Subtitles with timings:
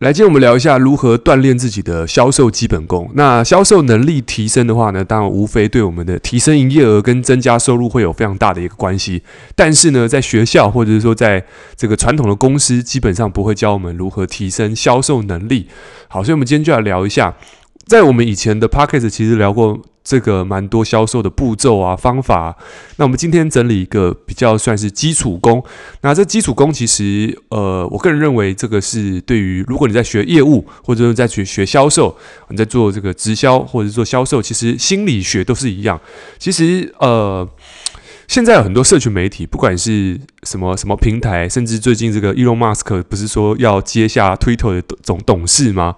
[0.00, 3.08] 来，今天我们聊一下如何锻炼自己的销售基本功。
[3.14, 9.22] 那销售能力提升的话呢，当然无非对我们的提升营业额跟增加收入会有非常大的一个关系。
[9.54, 11.44] 但是呢，在学校或者是说在
[11.76, 15.68] 这个传统的公司，基本上不会教我们如何提升销售能力。
[16.08, 17.32] 好，所以我们今天就来聊一下，
[17.86, 19.80] 在我们以前的 podcast 其实聊过。
[20.04, 22.54] 这个蛮多销售的步骤啊方法，
[22.96, 25.64] 那我们今天整理一个比较算是基础功。
[26.02, 32.14] 那这基础功其实，呃，我个人认为这个是对于如果你在学业务，或者是在学学销售，
[32.50, 35.98] 你在做这个直销或者做销售，其实心理学都是一样。
[36.38, 37.48] 其实，呃，
[38.26, 45.96] 现在有很多社群媒体，不管是什么什么平台，甚至最近这个 Elon Musk 不是说要接下 Twitter 的总董事吗？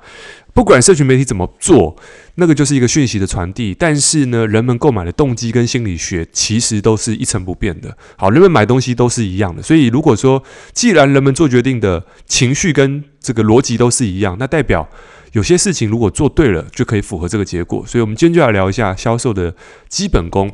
[0.53, 1.95] 不管社群媒体怎么做，
[2.37, 3.77] 那个就是一个讯息的传递。
[3.79, 7.95] 但是呢，人们购买的动机跟心理学其实都是一成不变的。
[8.17, 9.63] 好，人们买东西都是一样的。
[9.63, 14.89] 所以，如果说既然人们做决定的情绪跟这个逻辑都是一样，那代表
[15.33, 17.85] 有些事情如果做对了，就可以符合这个结果。
[17.87, 19.55] 所以，我们今天就来聊一下销售的
[19.91, 20.51] 基本功。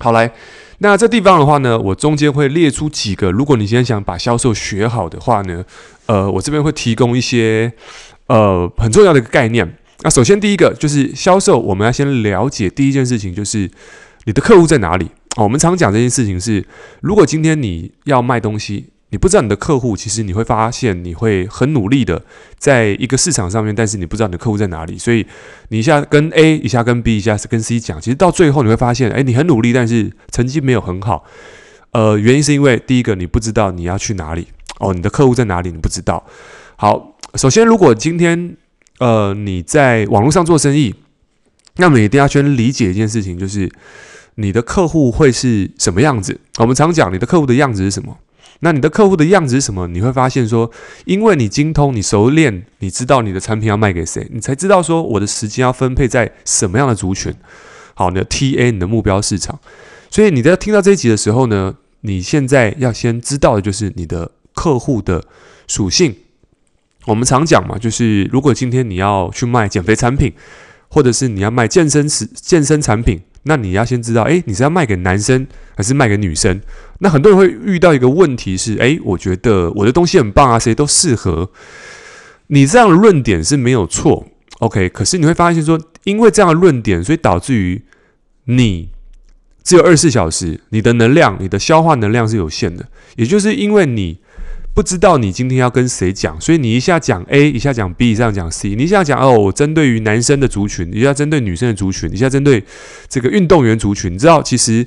[0.00, 0.32] 好，来，
[0.78, 3.30] 那这地方的话呢，我中间会列出几个。
[3.30, 5.64] 如果你今天想把销售学好的话呢，
[6.06, 7.72] 呃，我这边会提供一些。
[8.28, 9.66] 呃，很重要的一个概念。
[10.02, 13.70] 那首先第一个就是销售，我们要先了解第一件事情，就是
[14.24, 15.06] 你的客户在哪里。
[15.36, 16.62] 哦，我们常讲这件事情是，
[17.00, 22.22] 如果今天你要卖东西，你不知道你的客户，其实你会发现你会很努力的
[22.58, 24.98] 在一个市场上面，但是你不知道你的客户在哪里。
[24.98, 25.26] 所以
[25.68, 31.24] 你一下跟 A，一下跟 B，一下是跟 C 讲，其实到最后你会发现，哎，你很努力，但是成绩没有很好。
[31.92, 34.48] 呃，原因是因为第一个你不知道你要去哪里。
[34.80, 36.24] 哦，你的客户在哪里你不知道。
[36.76, 37.14] 好。
[37.34, 38.56] 首先，如果今天
[39.00, 40.94] 呃你在网络上做生意，
[41.76, 43.70] 那么你一定要先理解一件事情，就是
[44.36, 46.40] 你的客户会是什么样子。
[46.56, 48.16] 我们常讲你的客户的样子是什么？
[48.60, 49.86] 那你的客户的样子是什么？
[49.88, 50.70] 你会发现说，
[51.04, 57.32] 因为你精通、你熟练、你知道你的产品要卖给谁，你才知道说我的时间要分配在什么样的族群。
[57.94, 59.58] 好，你的 TA，你的目标市场。
[60.10, 65.24] 所以你在听到这一集的时候呢，你现在要先知道的就是你的客户的
[65.66, 66.16] 属性。
[67.06, 70.32] 我们常讲嘛，就是如果今天你要去卖减肥产品，
[70.88, 76.60] 或者是你要卖健身时健身产品，那你要先知道，诶，你是要卖给男生还是卖给女生？
[77.00, 81.50] 那很多人会遇到一个问题是，诶，我觉得我的东西很棒啊，谁都适合。
[82.48, 84.26] 你这样的论点是没有错
[84.58, 84.88] ，OK。
[84.88, 87.82] 可是你会发现说，因为这样的论点，所以导致于
[88.44, 88.90] 你
[89.62, 94.20] 只有二十四小时，你的能量，你的消化能量是有限的，也就是因为你。
[94.78, 102.62] 不知道你今天要跟谁讲，所以你一下讲 A，一下讲 B，一下讲 C，你一下讲哦，我针对于男生的族群，一下针对女生的族群，一下针对
[103.08, 104.14] 这个运动员族群。
[104.14, 104.86] 你知道，其实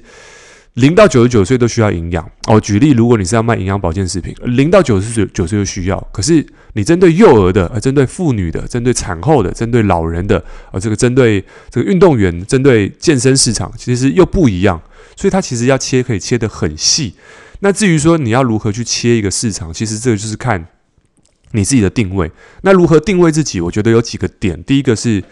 [0.75, 2.57] 零到九十九岁都需要营养哦。
[2.57, 5.99] 举例，如果你是要卖营养保健食品，零到九十九九岁就需要。
[6.13, 10.41] 可是你针对幼儿的，呃，针对妇女的，针对产后的，针对老人的，
[10.71, 14.81] 呃，这个针对这个运动员，针对健身市场，其实又不一样。
[15.17, 17.13] 所以它其实要切，可以切得很细。
[17.61, 20.67] 那至于说你要如何去切一个市场，其实这个就是看
[21.51, 22.31] 你自己的定位。
[22.63, 23.61] 那如何定位自己？
[23.61, 24.61] 我觉得有几个点。
[24.63, 25.23] 第一个是，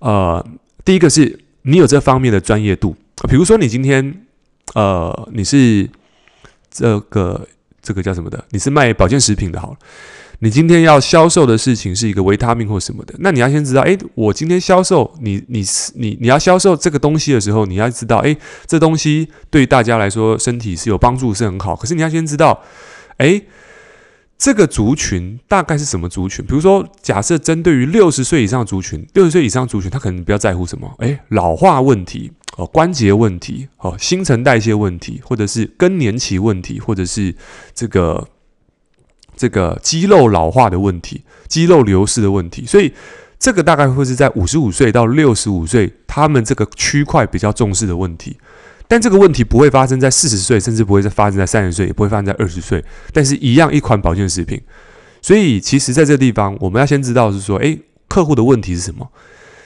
[0.00, 0.44] 呃，
[0.84, 2.96] 第一个是你有这方面的专业度。
[3.28, 4.26] 比如说你今天，
[4.74, 5.88] 呃，你是
[6.70, 7.46] 这个
[7.80, 8.44] 这个叫什么的？
[8.50, 9.76] 你是卖保健食品的，好了。
[10.40, 15.64] 你今天要销售的事情是一个维他命或什么的，那你要先知道，诶，我今天销售你你
[15.94, 18.36] 你你要销售这个东西的时候，你要知道，诶，
[18.66, 21.74] 这东西对大家来说身体是有帮助，是很好。
[21.74, 22.62] 可是你要先知道，
[23.16, 23.46] 诶，
[24.36, 26.44] 这个族群大概是什么族群？
[26.44, 30.94] 比如说，假设针对于六十岁以上族群，六十岁以上族群，他可能比较在乎什么？
[30.98, 37.34] 诶，老化问题哦，关节问题哦，新陈代谢问题，或者是更年期问题，或者是
[37.74, 38.28] 这个。
[39.36, 42.92] 这个肌肉老化的问题，肌肉流失的问题，所以
[43.38, 48.36] 这个大概会是在五十五岁到六十五岁，他们这个区块比较重视的问题。
[48.88, 52.82] 但这个问题不会发生在四十岁，甚至不会再发生在三十岁，也不会发生在二十岁。
[53.12, 54.60] 但是，一样一款保健食品，
[55.20, 57.78] 所以其实在这个地方，我们要先知道是说，诶，
[58.08, 59.10] 客户的问题是什么？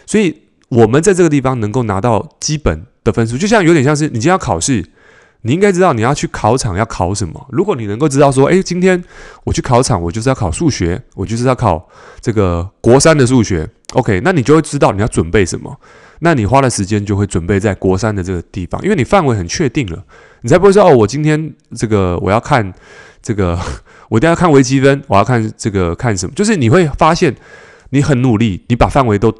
[0.06, 0.34] 所以
[0.68, 4.84] 我们在这个地方能够拿到基本的分数，就像有点像是你今天要考试。
[5.42, 7.46] 你应该知道你要去考场要考什么。
[7.50, 9.02] 如果你能够知道说，诶，今天
[9.44, 11.88] 我去考场，我就是要考数学，我就是要考
[12.20, 13.68] 这个国三的数学。
[13.94, 15.76] OK，那你就会知道你要准备什么。
[16.20, 20.04] 那你花的时间就会准备在国三的这个地方，因为你范围很确定了，
[20.42, 22.72] 你才不会说哦，我今天这个我要看
[23.22, 23.58] 这个，
[24.10, 26.32] 我一定要看微积分，我要看这个看什么？
[26.36, 27.34] 就是你会发现
[27.88, 29.34] 你很努力，你把范围都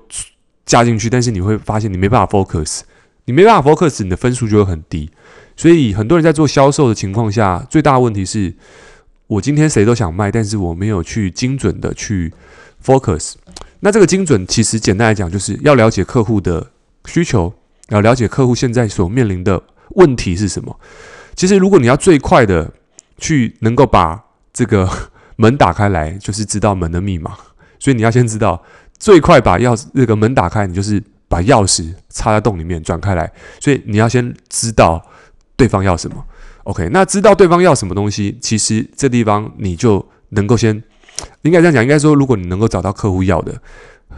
[0.65, 2.81] 加进去，但是你会发现你没办法 focus，
[3.27, 5.11] 你没办法 focus，你的分数就会很低。
[5.61, 8.55] 所以很多人在做销售的情况下，最大的问题是，
[9.27, 12.33] 我今天谁都想卖，但是我没有去精准的去
[12.83, 13.35] focus。
[13.81, 16.71] 那这个精准其实简单来讲，就是要了解客户的
[17.05, 17.53] 需求，
[17.91, 19.63] 要了解客户现在所面临的
[19.97, 20.81] 问题是什么。
[21.37, 22.73] 其实，如果你要最快的
[23.19, 24.19] 去能够把
[24.55, 24.89] 这个
[25.37, 27.37] 门打开来，就是知道门的密码。
[27.79, 28.65] 所以你要先知道，
[28.99, 33.31] 最快把钥匙这个门打开，你就是把钥匙插在洞里面转开来。
[33.61, 35.05] 所以你要先知道
[35.61, 36.25] 对方要什么。
[36.65, 40.83] OK，那知道对方要什么东西，其实这地方你就能够先，
[41.43, 43.61] 应该这样讲，应该说，如果你能够找到客户要的，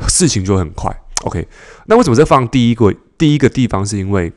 [0.06, 0.96] 事情就很快。
[1.24, 1.48] OK，
[1.86, 3.84] 那为什么这放第一个第一个地方？
[3.84, 4.32] 是因为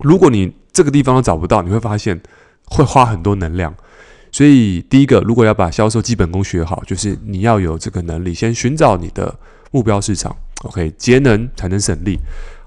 [0.00, 2.20] 如果你这个地方都找不到，你会发现
[2.66, 3.74] 会花很多能量。
[4.30, 9.36] 所以第一个，如果要把销售基本功学好，就是你要有这个能力，先寻找你的
[9.72, 10.36] 目标市场。
[10.62, 12.16] OK，节能才能省力。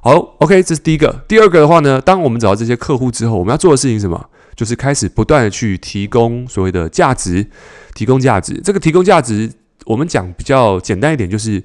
[0.05, 1.23] 好，OK，这是第一个。
[1.27, 4.23] 第二个的话呢，当我们找到这些客户之后，我们要做的事情是什么？
[4.55, 7.43] 就是开始不断的去提供所谓的价值，
[7.95, 8.61] 提供价值。
[8.63, 9.51] 这个提供价值，
[9.85, 11.63] 我们讲比较简单一点，就是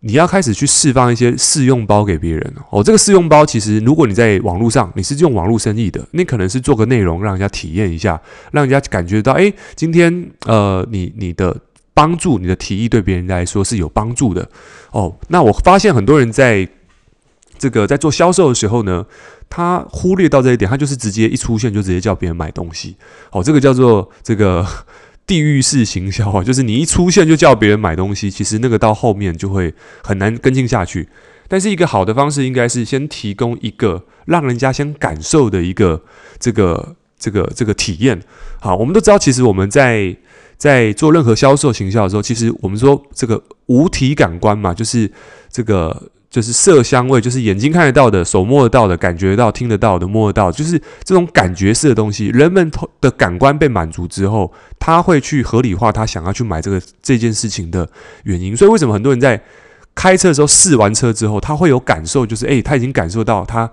[0.00, 2.82] 你要开始去释放一些试用包给别人哦。
[2.82, 8.20] 这个试用包，其实如果你在网络上，你是用网络生意的，你可能是做个内容，让人家体验一下，
[8.50, 11.56] 让人家感觉到，诶，今天呃，你你的
[11.94, 14.48] 帮助，你的提议对别人来说是有帮助的
[14.90, 15.16] 哦。
[15.28, 16.68] 那我发现很多人在
[17.62, 19.06] 这个在做销售的时候呢。
[19.54, 22.96] 他忽略到这一点，他就是直接一出现就直接叫别人买东西，
[23.32, 24.66] 哦，这个叫做这个
[25.28, 31.06] 地狱式行销啊，就是你一出现就叫别人买东西，其实那个到后面就会很难跟进下去。
[31.48, 36.02] 但是一个好的方式应该是先提供一个让人家先感受的一个
[36.38, 38.22] 这个这个这个体验。
[38.58, 40.16] 好，我们都知道，其实我们在
[40.56, 45.12] 在做任何销售行销的时候，其实我们说这个五体感官嘛，就是
[45.50, 46.10] 这个。
[46.32, 52.28] 就是色香味，就是眼睛看得到的，手摸得到的，感觉得到，听得到的，摸得到，就是这种感觉式的东西。
[52.28, 52.70] 人们
[53.02, 57.86] 的感官被满足之后，他会去合理化他想要去买这个这件事情的
[58.24, 58.56] 原因。
[58.56, 59.38] 所以为什么很多人在
[59.94, 63.70] 开车的时候试完车之后，他会有感受，就是诶，他已经感受到他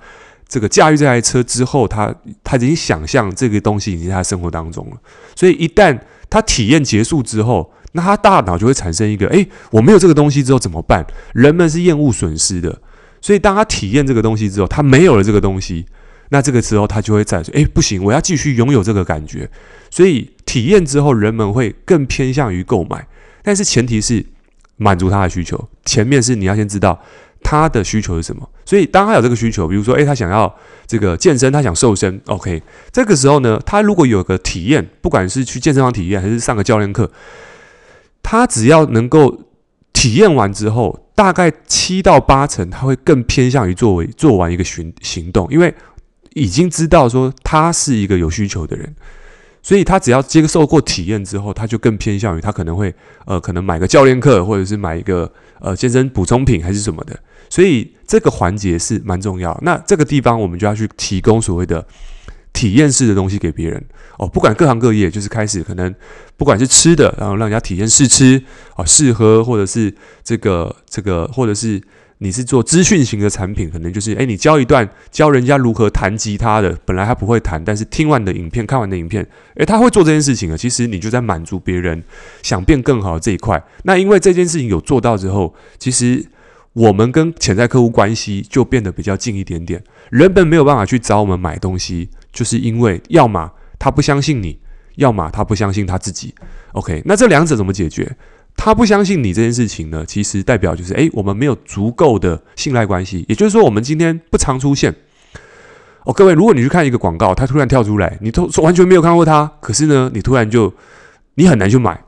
[0.50, 2.14] 这个驾驭这台车之后，他
[2.44, 4.98] 他已经想象这个东西已经在他生活当中了。
[5.34, 5.98] 所以一旦
[6.30, 11.06] 他体验结束之后，那他大脑就会产生一个，诶，我没有这个东西之后怎么办？
[11.34, 12.80] 人们是厌恶损失的，
[13.22, 15.86] 所以当他体验这个东西之后，他没有了这个东西，
[16.30, 19.50] 那这个时候他就会在说，诶，不行，我要继续拥有这个感觉。
[19.90, 23.08] 所以体验之后，人们会更偏向于购买，
[23.42, 24.24] 但是前提是
[24.78, 25.70] 满足他的需求。
[25.84, 27.02] 前面是你要先知道
[27.42, 28.48] 他的需求是什么。
[28.66, 32.62] 所以当他有这个需求，比如说，诶，他想要这个健身，他想瘦身，OK，
[32.92, 37.10] 这个时候呢，他如果有个体验，不管是去健身房体验，还是上个教练课。
[38.22, 39.42] 他只要能够
[39.94, 45.74] 体验完之后，大概七到八成，他会更偏向于作为做完一个行行动，因为
[46.34, 48.96] 已经知道说他是一个有需求的人，
[49.62, 52.94] 所以他只要接受过体验之后，他就更偏向于他可能会
[53.26, 57.20] 呃可能买个教练课，或者是买一个呃健身补充品还是什么的，
[57.50, 59.60] 所以这个环节是蛮重要。
[59.64, 61.86] 那这个地方我们就要去提供所谓的。
[62.52, 63.84] 体验式的东西给别人
[64.18, 65.94] 哦，不管各行各业，就是开始可能
[66.36, 68.42] 不管是吃的，然后让人家体验试吃
[68.76, 69.94] 啊，试喝，或者是
[70.24, 71.82] 这个这个，或者是
[72.18, 79.26] 你是做资讯型的产品，可能就是诶，你教一段教人家如何弹吉他的，本来他不会弹，但是听完的影片，看完的影片，
[79.56, 80.58] 诶，他会做这件事情了。
[80.58, 82.04] 其实你就在满足别人
[82.44, 83.64] 想变更好的这一块。
[83.84, 86.26] 那因为这件事情有做到之后，其实
[86.74, 89.82] 我们跟潜在客户关系就变得比较近一点点。
[90.10, 92.10] 人本没有办法去找我们买东西。
[92.32, 94.60] 就是因为要么他不相信你，
[94.96, 96.34] 要么他不相信他自己。
[96.74, 98.16] OK，那这两者怎么解决？
[98.56, 103.24] 他不相信你这件事情呢，其实代表就是，诶，我们没有足够的信赖关系。
[103.30, 104.94] 也就是说，我们今天不常出现。
[106.04, 110.74] 哦，各位，如果你去看一个广告，他突然跳出来，你都完全没有看过他，可是呢，你突然就
[111.36, 112.04] 你很难去买。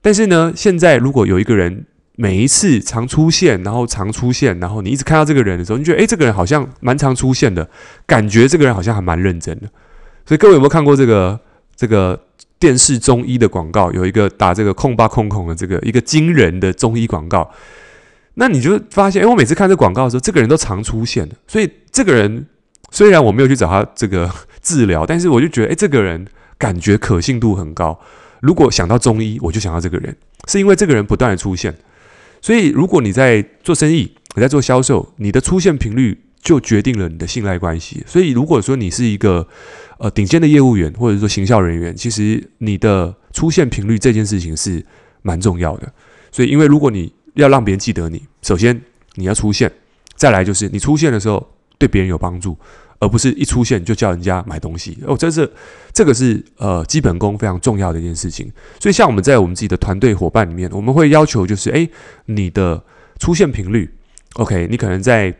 [0.00, 7.68] 但是呢，现在如果有一个人，每一次常出现，然后常出现，然后你一直看到这个人的时候，你觉得诶，这个人好像蛮常出现的，
[8.06, 9.68] 感觉这个人好像还蛮认真的。
[10.24, 11.38] 所以各位有没有看过这个
[11.76, 12.18] 这个
[12.58, 13.92] 电视中医的广告？
[13.92, 17.50] 有一个打这个空八空空的这个一个惊人的中医广告，
[18.34, 21.36] 那你就发现，诶，我每次看这广告的时候，这个人都常出现的。
[21.46, 22.46] 所以这个人
[22.90, 24.30] 虽然我没有去找他这个
[24.62, 28.00] 治疗，但是我就觉得，诶，这个人感觉可信度很高。
[28.40, 30.16] 如果想到中医，我就想到这个人，
[30.48, 31.76] 是因为这个人不断的出现。
[32.46, 38.04] 所以，如果你在做生意，你在做销售，你的出现频率就决定了你的信赖关系。
[38.06, 39.48] 所以，如果说你是一个
[39.98, 44.86] 呃顶尖的业务员，或者说行销人员，其实你的出现频率这件事情是
[45.22, 45.92] 蛮重要的。
[46.30, 48.80] 所以，因为如果你要让别人记得你，首先
[49.16, 49.68] 你要出现，
[50.14, 51.44] 再来就是你出现的时候
[51.78, 52.56] 对别人有帮助，
[52.98, 54.98] 而不是一出现就叫人家买东西。
[55.06, 55.50] 哦，这是
[55.92, 58.50] 这个是呃基本功非常重要的一件事情。
[58.80, 61.88] 所以像我们在我们自己的团队伙伴里面，我们会要求就是，诶，
[62.26, 62.82] 你的
[63.18, 63.92] 出现频率
[64.34, 65.34] ，OK，你可能在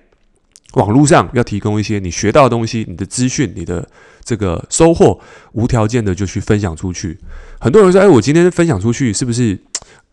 [0.74, 3.88] 网络上要提供一些你学到的东西，你的资讯，你的
[4.24, 5.20] 这个收获，
[5.52, 7.18] 无条件的就去分享出去。
[7.58, 9.58] 很多人说，诶，我今天分享出去是不是？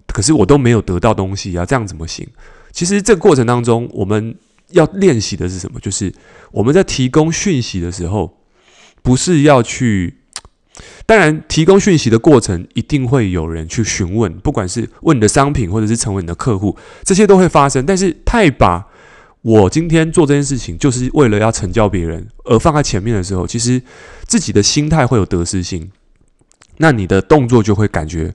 [0.06, 2.28] 可是我都没有得到东西啊，这样怎么行？
[2.72, 4.36] 其实这个过程当中，我们
[4.74, 5.80] 要练习的是什么？
[5.80, 6.14] 就是
[6.52, 8.40] 我们在提供讯息的时候，
[9.02, 10.18] 不是要去。
[11.06, 17.86] 当然，提供讯息的过程一定会有人去询问，不管是问你的商品，或者是成为你的客户，这些都会发生。
[17.86, 18.88] 但是，太把
[19.44, 23.80] 我今天做这件事情就是为了要成交别人而放在前面的时候，其实
[24.26, 25.92] 自己的心态会有得失心，
[26.78, 28.34] 那你的动作就会感觉。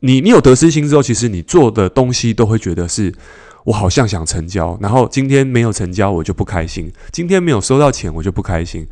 [0.00, 3.14] 你你有得失心之后，其实你做的东西都会觉得是，
[3.64, 8.86] 我好像想成交，然后今天没有成交，我就不开心；今天没有收到钱，我就不开心。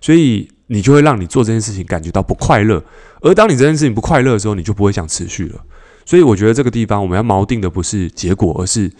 [0.00, 2.82] 所以你就会让你做这件事情感觉到不快乐。
[3.20, 5.60] 而当你这件事情不快乐的时候，你就不会想持续了。
[6.04, 8.90] 所以我觉得这个地方我们要锚定的不是结果，而是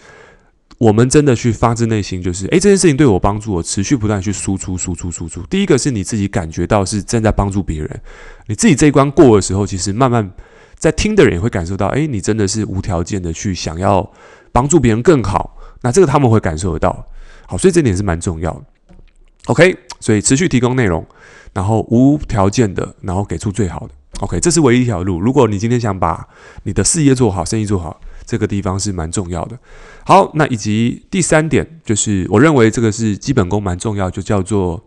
[0.77, 5.41] 我们真的去发自内心，就是诶，这件事情对我帮助，我持续不断去输出、输出、输出。
[5.49, 8.01] 第一个是你自己感觉到是正在帮助别人，
[8.47, 10.31] 你自己这一关过的时候，其实慢慢。
[10.75, 14.11] 在听的人也会感受到，诶，你真的是无条件的去想要
[14.53, 17.05] 帮助别人更好，那这个他们会感受得到。
[17.45, 18.61] 好，所以这点是蛮重要的。
[19.47, 21.05] OK，所以持续提供内容，
[21.51, 23.93] 然后无条件的，然后给出最好的。
[24.21, 25.19] OK，这是唯一一条路。
[25.19, 26.25] 如果你今天想把
[26.63, 29.59] 你的事业做好，生意做好，这个地方是蛮重要的。
[30.05, 34.85] 好，那以及第三点就是，我认为这个是基本功蛮重要，就叫做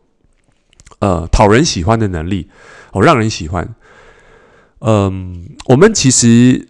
[1.00, 2.48] 呃讨人喜欢的能力，
[2.92, 3.74] 哦，让人喜欢。
[4.78, 6.68] 嗯，我们其实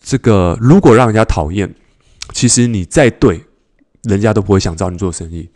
[0.00, 1.74] 这个如果让人家讨厌，
[2.32, 3.42] 其实你再对，
[4.02, 5.48] 人家都不会想找你做生意。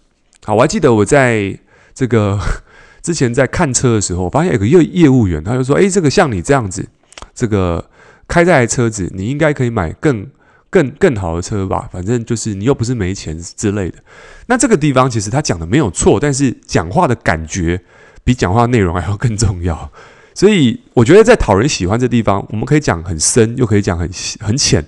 [0.45, 1.59] 好，我还记得我在
[1.95, 2.39] 这个
[3.03, 6.87] 之前在看车的时候，发现有个业业务员，他就说：“哎，这个像你这样子，
[7.35, 7.89] 这个
[8.27, 10.27] 开这台车子，你应该可以买更
[10.71, 11.89] 更更好的车吧？
[11.93, 13.99] 反正就是你又不是没钱之类的。”
[14.47, 17.81] 那这个地方其实他讲的没有错，但是讲话的感觉
[18.25, 19.91] 比讲话内容还要更重要。
[20.35, 24.09] 所以我觉得在讨人喜欢这地方，我们可以讲很深，又可以讲很
[24.41, 24.85] 很浅。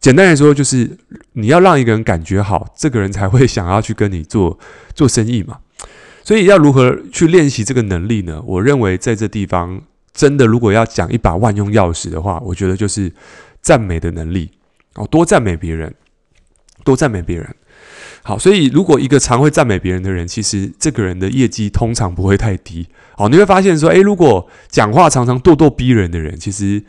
[0.00, 0.96] 简单来说，就是
[1.34, 4.58] 你要让一个人感觉好，这个人才会想要去跟你做
[4.94, 5.58] 做生意嘛。
[6.24, 8.42] 所以要如何去练习这个能力呢？
[8.46, 9.82] 我认为在这地方，
[10.14, 13.12] 真的如果要讲一把万用钥匙的话，我觉得就是
[13.60, 14.50] 赞美的能力
[14.94, 15.94] 哦，多赞美别人，
[16.84, 17.54] 多赞美别人。
[18.22, 22.86] 好，所以如果一个常会赞美别人的人，其实这个人的业绩通常不会太低。
[23.16, 26.84] 好，你会发现说，诶，如果讲话常常咄咄逼人的人，其实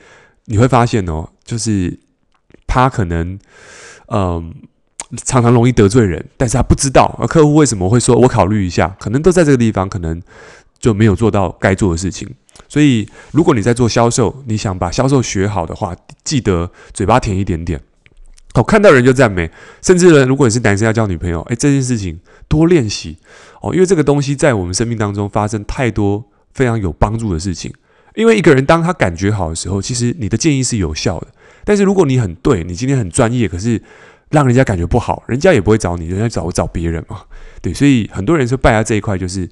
[0.46, 1.98] 你会发现哦，就是
[2.74, 3.38] 他可能
[4.08, 4.54] 嗯
[5.26, 10.22] 常常容易得罪人，但是他不知道而客户为什么会说“我考虑一下”，可能都在这个地方，可能
[10.80, 12.34] 就没有做到该做的事情。
[12.70, 17.82] 所以，如果你在做销售，你想把销售学好的话，记得嘴巴甜一点点。
[18.54, 19.52] 哦，看到人就赞美，
[19.82, 23.18] 甚至呢，如果你是男生要交女朋友，诶，这件事情多练习
[23.62, 26.24] 哦，因为这个东西在我们生命当中发生太多
[26.54, 27.74] 非常有帮助的事情。
[28.16, 31.28] 因为一个人当他感觉好的时候，其实你的建议是有效的。
[31.64, 33.82] 但是如果你很对，你今天很专业，可是
[34.30, 37.22] 让人家感觉不好，人家也不会找你，人家找找别人嘛。
[37.62, 39.48] 对，所以很多人说败在这一块，就是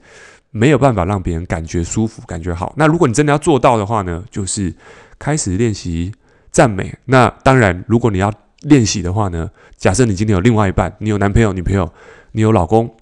[0.52, 2.74] 没有办法让别人感觉舒服、感觉好。
[2.78, 4.74] 那如果你真的要做到的话呢，就是
[5.20, 6.12] 开始练习
[6.52, 6.96] 赞美。
[7.06, 11.94] 那当然，如果你要练习的话呢，假设你今天有另外一半，你有男朋友、女朋友，
[12.32, 12.96] 你有老公，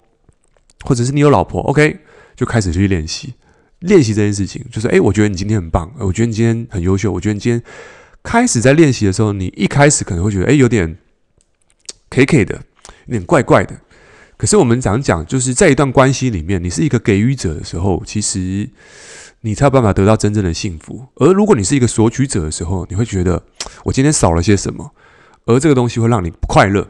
[0.84, 1.98] 或者是你有老婆，OK，
[2.36, 3.34] 就开始去练习，
[3.80, 7.62] 练习这件事情，就是诶，我觉得你今天很棒，我觉得你今天很优秀，我觉得你今天
[8.22, 10.98] 开始在练习的时候，你一开始可能会觉得诶，有点
[12.10, 12.54] K K 的，
[13.06, 13.78] 有点怪怪的。
[14.36, 18.68] 可是我们讲讲，就是在一段关系里面，你是一个给予者的时候，其实
[19.40, 21.06] 你才有办法得到真正的幸福。
[21.16, 23.42] 而如果你是一个索取者的时候，你会觉得
[23.84, 24.92] 我今天少了些什么。
[25.44, 26.86] 而这个东西会让你不快乐，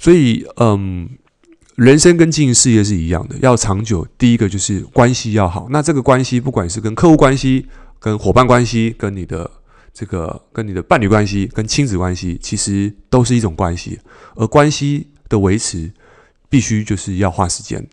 [0.00, 1.08] 所以，嗯，
[1.76, 4.06] 人生跟经营事业是一样的，要长久。
[4.16, 7.66] 第一个就是关系要好，那这个关系不管是跟客户关系、
[7.98, 9.50] 跟伙伴关系、跟你的
[9.92, 13.98] 这个、跟你的伴侣关系、跟亲子关系，其实都是一种关系。
[14.36, 15.90] 而关系的维持，
[16.48, 17.84] 必须就是要花时间。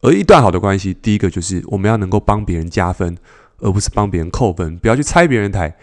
[0.00, 3.16] 而一段好的关系，第一个就是我们要能够帮别人加分，
[3.58, 5.76] 而不是帮别人扣分，不要去拆别人台。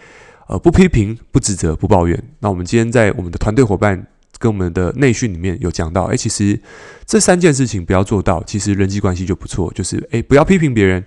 [0.47, 2.23] 呃，不批评，不指责，不抱怨。
[2.39, 4.05] 那我们今天在我们的团队伙伴
[4.37, 6.59] 跟我们的内训里面有讲到，诶，其实
[7.05, 9.71] 这三件事情不要做到，其实人际关系就不错。
[9.73, 11.03] 就是诶，不要批评别人，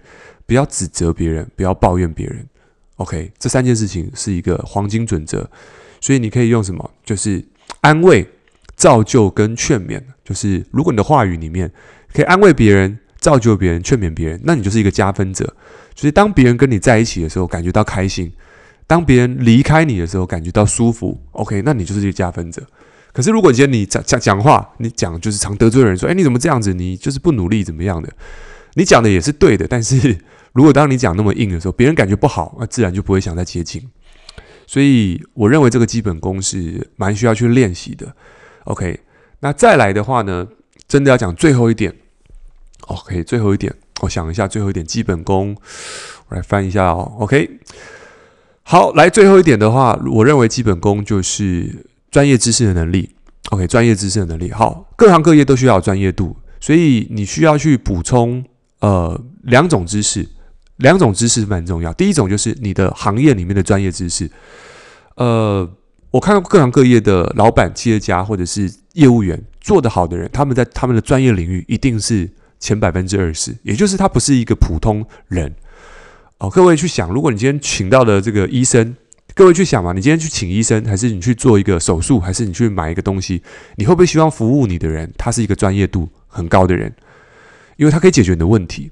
[0.46, 2.46] 不要指责别人，不要抱怨别人。
[2.96, 5.48] OK，这三件事情是一个黄金准则。
[6.00, 6.90] 所以你可以用什么？
[7.04, 7.44] 就是
[7.80, 8.26] 安慰、
[8.76, 10.02] 造就跟劝勉。
[10.24, 11.70] 就是如果你的话语里面
[12.12, 15.44] 可以安慰别人、造就别人、劝勉别人，那你就是一个加分者。
[15.94, 18.28] 就是当别人跟你在一起的时候，感觉到开心；
[18.86, 21.20] 当别人离开你的时候，感觉到舒服。
[21.32, 22.62] OK，那你就是一个加分者。
[23.12, 26.72] 可是如果今天你讲讲讲话，你讲就是常得罪人，说：“哎，你怎么这样子？
[26.72, 28.08] 你就是不努力，怎么样的？”
[28.74, 30.18] 你讲的也是对的，但是
[30.52, 33.82] 如果当你讲那么硬的时候，别人感觉不好，那自然就不会想再接近。
[34.66, 38.14] 所以我认为这个基本功是蛮需要去练习的。
[38.64, 39.00] OK，
[39.40, 40.46] 那再来的话呢，
[40.86, 41.94] 真的要讲最后一点。
[42.82, 45.56] OK，最后一点，我想一下，最后一点基本功，
[46.28, 47.16] 我来翻一下哦。
[47.18, 47.58] OK，
[48.62, 53.10] 好，来最后一点的话，我认为基本功就是专业知识的能力。
[53.50, 58.44] OK，专业知识的能力，好，各行各业都需要专业度，所以你需要去补充
[58.80, 60.28] 呃两种知识。
[60.76, 61.92] 两种知识蛮重要。
[61.94, 64.30] 第一种就是你的行业里面的专业知识。
[65.16, 65.68] 呃，
[66.12, 75.52] 我看到各行各业的老板、企业家或者是业务员做得好的人，他们在他们的专业领域一定是前百分之二十，也就是他不是一个普通人。
[76.38, 78.94] 哦，各位去想，如果你今天请到的这个医生，
[79.38, 83.40] 各位去想嘛，你今天去请医生，还是你去做一个手术，还是你去买一个东西，
[83.76, 86.92] 你会不会希望服务你的人他是一个专业度很高的人？
[87.76, 88.90] 因为他可以解决你的问题。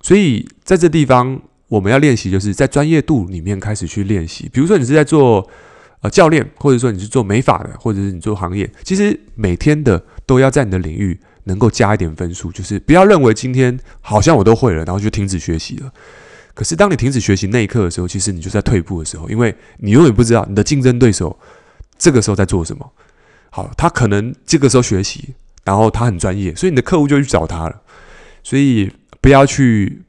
[0.00, 4.48] 所以在这地方，我们要练习，就是在专业度里面开始去练习。
[4.52, 5.44] 比如说，你是在做
[6.02, 12.52] 呃教练，或者说你是做美发的，或者是你做行业，其实每天的都要在你的领域能够加一点分数。
[12.52, 15.92] 就是不要认为今天好像我都会了，然后就停止学习了。
[16.60, 21.34] 可是当你停止学习那一刻的时候，其实你就在退步的时候，因为你永远不知道你的竞争对手
[21.96, 22.92] 这个时候在做什么。
[23.48, 27.80] 好，他可能这个时候学习，然后他很专业，所以你的客户就去找他了。
[28.42, 28.90] 所以。
[29.22, 30.00] 不要去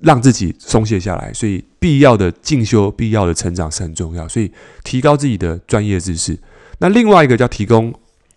[0.00, 4.28] 让自己松懈下来，所以必要的进修、必要的成长是很重要。
[4.28, 4.48] 所以
[4.84, 6.38] 提高自己的专业知识。
[6.78, 7.92] 那另外一个叫提供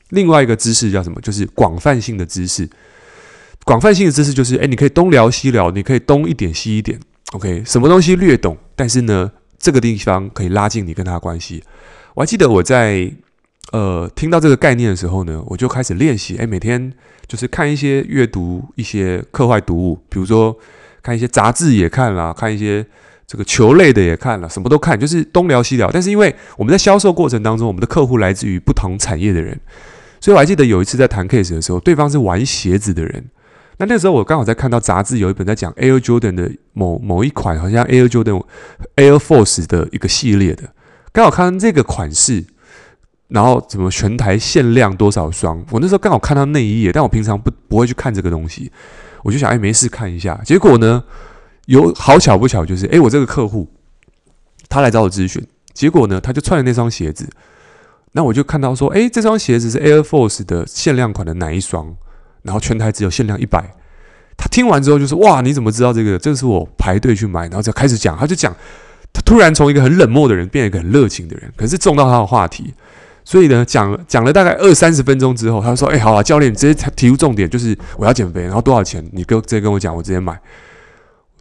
[0.10, 1.22] 另外一个知识叫什么？
[1.22, 2.68] 就是广泛性的知识。
[3.64, 7.00] 广泛性的知识就是，诶，你可以东聊西聊，你可以东一点西一点。
[7.34, 11.64] OK，什么东西略懂，但是呢，这个地方可以拉近你跟他的关系。
[12.16, 13.12] 我还记得我在。
[13.74, 16.38] 呃，听到这个概念的时候呢，我就开始练习。
[16.38, 16.94] 诶，每天
[17.28, 20.58] 就是看一些阅读一些课外读物，比如说
[21.04, 22.86] 看一些杂志也看了，看一些
[23.28, 25.92] 这个球类的也看了，什么都看，就是东聊西聊。
[25.92, 29.60] 但是因为我们在销售过程当中，我们的客户来自于不同产业的人，
[30.22, 33.26] 所以我还记得有一次在谈 case 的时候，对方是玩鞋子的人。
[33.78, 38.44] 那那时候我刚好在看到杂志，有一本在讲 Air Jordan 的某某一款，好像 Air Jordan
[38.96, 40.64] Air Force 的一个系列的，
[41.12, 42.46] 刚好看这个款式。
[43.30, 45.62] 然后怎么全台限量多少双？
[45.70, 48.72] 我那时候刚好看到那一页，但我平常不不会去看这个东西，
[49.22, 50.40] 我就想，哎，没事看一下。
[50.46, 51.04] 结果呢，
[51.66, 53.68] 有好巧不巧，就是哎，我这个客户
[54.70, 57.28] 他来找我咨询，结果呢，他就穿了那双鞋子，
[58.14, 61.98] 那我就看到说，哎，这双鞋子是 Air Force 的限量款的哪一双？
[62.48, 63.64] 然后全台只有限量一百。
[64.36, 66.18] 他听完之后就说，哇，你怎么知道这个？
[66.18, 68.56] 这是我排队去买，然后就开始讲，他就讲，
[69.14, 72.74] 他突然从一个很冷漠的人变一个很热情的人，可是中到他的话题。
[73.26, 79.06] 所以呢，讲讲了大概二三十分钟之后，他说：“哎、好啊，教练，直接提出重点，就是我要减肥，然后多少钱？
[79.12, 80.40] 你跟直接跟我讲，我直接买。”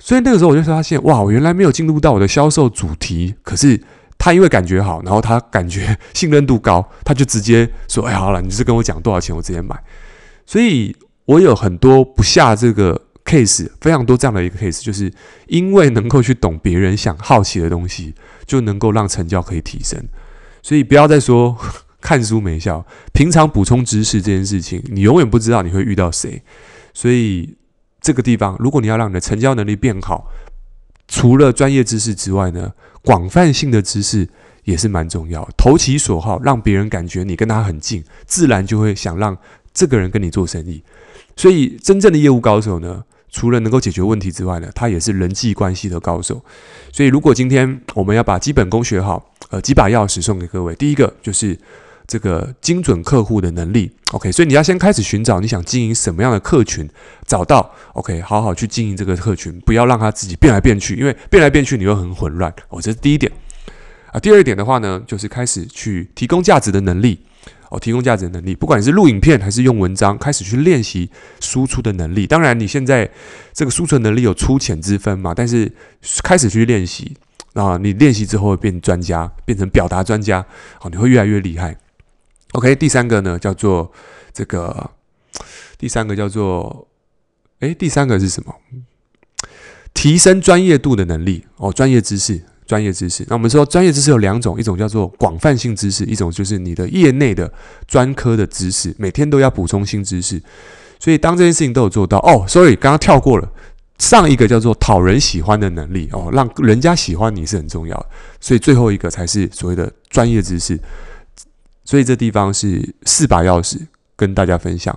[0.00, 3.80] 所以那个时候我就发现，哇，我原来没有进入到我的销售主题，可是
[4.18, 9.76] 他因为感觉好，然后他感觉 信任度高，他就直接说：“哎，好了，你是跟我讲多少钱，我直接买。”
[10.46, 15.12] 所以我有很多不下这个 case，非常多这样的一个 case，就是
[15.48, 18.14] 因为能够去懂别人想好奇的东西，
[18.46, 20.00] 就能够让成交可以提升。
[20.62, 21.56] 所以不要再说
[22.00, 26.40] 看书没效，平常补充知识这件事情，你永远不知道你会遇到谁。
[26.94, 27.56] 所以
[28.00, 30.30] 这个地方，如果你要让你的成交能力变好，
[31.08, 34.28] 除了专业知识之外呢，广泛性的知识
[34.64, 35.48] 也是蛮重要。
[35.56, 39.36] 投其所好，让别人感觉你跟他很近，自然就会想让
[39.76, 40.82] 这个人跟你做生意。
[41.36, 46.42] 所以真正的业务高手呢，除了能够解决问题之外呢，他也是人际关系的高手。
[46.90, 50.74] 所以，如果今天我们要把基本功学好，呃，几把钥匙送给各位。
[50.76, 51.58] 第一个就是
[52.06, 53.92] 这个精准客户的能力。
[54.12, 56.88] OK，所以你要先开始寻找你想经营什么样的客群，
[57.26, 62.50] 找到 OK，好好去经营这个客群，不要让他自己变来变去，因为变来变去你会很混乱。
[62.70, 63.30] 哦，这是第一点。
[64.12, 67.20] 啊，第二点的话呢，就是开始去提供价值的能力。
[67.70, 72.26] 哦，提供价值的能力，不管是录影片还是用文章，开始去练习输出的能力。
[72.26, 73.10] 当然，你现在
[73.52, 75.72] 这个输出能力有粗浅之分嘛，但是
[76.22, 77.16] 开始去练习
[77.54, 80.44] 啊，你练习之后会变专家，变成表达专家，
[80.78, 81.76] 好，你会越来越厉害。
[82.52, 83.90] OK，第三个呢，叫做
[84.32, 84.92] 这个，
[85.76, 86.88] 第三个叫做，
[87.60, 88.54] 诶，第三个是什么？
[89.92, 92.44] 提升专业度的能力哦，专业知识。
[92.66, 97.50] 专业知识，那我们说专业知识有两种，一种叫做广泛性知识，一种就是你的业内的
[97.86, 100.42] 专科的知识，每天都要补充新知识。
[100.98, 103.48] 所以当这件事情都有做到哦，sorry，刚刚跳过了。
[103.98, 108.06] 上一个叫做讨人喜欢的能力哦，让人家喜欢你是很重要的，
[108.40, 110.78] 所以最后一个才是所谓的专业知识。
[111.82, 113.80] 所以这地方是四把钥匙
[114.14, 114.94] 跟大家分享，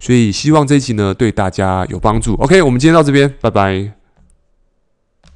[0.00, 2.36] 所以希望这一期呢对大家有帮助。
[2.36, 3.97] OK，我们今天到这边，拜拜。